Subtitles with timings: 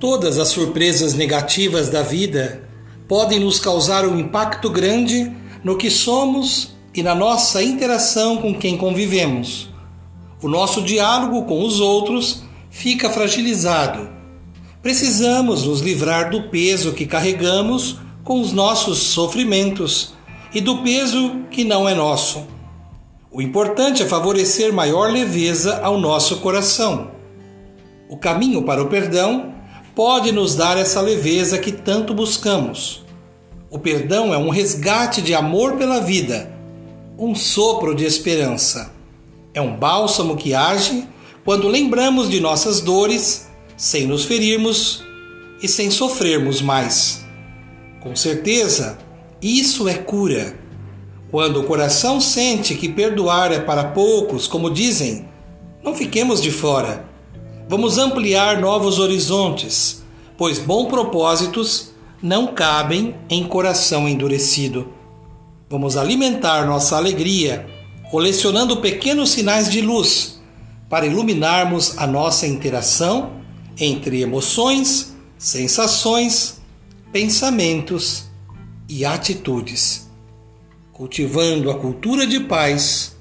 [0.00, 2.66] Todas as surpresas negativas da vida
[3.06, 5.30] podem nos causar um impacto grande
[5.62, 9.68] no que somos e na nossa interação com quem convivemos.
[10.42, 14.08] O nosso diálogo com os outros fica fragilizado.
[14.80, 20.14] Precisamos nos livrar do peso que carregamos com os nossos sofrimentos
[20.54, 22.46] e do peso que não é nosso.
[23.30, 27.10] O importante é favorecer maior leveza ao nosso coração.
[28.08, 29.59] O caminho para o perdão
[29.94, 33.04] pode nos dar essa leveza que tanto buscamos.
[33.70, 36.52] O perdão é um resgate de amor pela vida,
[37.18, 38.92] um sopro de esperança.
[39.54, 41.06] É um bálsamo que age
[41.44, 45.04] quando lembramos de nossas dores sem nos ferirmos
[45.62, 47.24] e sem sofrermos mais.
[48.00, 48.98] Com certeza,
[49.42, 50.58] isso é cura.
[51.30, 55.28] Quando o coração sente que perdoar é para poucos, como dizem,
[55.82, 57.09] não fiquemos de fora.
[57.70, 60.02] Vamos ampliar novos horizontes,
[60.36, 64.88] pois bons propósitos não cabem em coração endurecido.
[65.68, 67.64] Vamos alimentar nossa alegria,
[68.10, 70.42] colecionando pequenos sinais de luz
[70.88, 73.34] para iluminarmos a nossa interação
[73.78, 76.60] entre emoções, sensações,
[77.12, 78.24] pensamentos
[78.88, 80.10] e atitudes.
[80.92, 83.16] Cultivando a cultura de paz.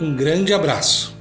[0.00, 1.13] Um grande abraço.